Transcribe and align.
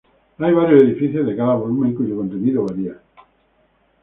Hay 0.39 0.51
varias 0.51 0.81
ediciones 0.81 1.27
de 1.29 1.35
cada 1.35 1.53
volumen 1.53 1.93
cuyo 1.93 2.15
contenido 2.15 2.65
varia. 2.65 2.95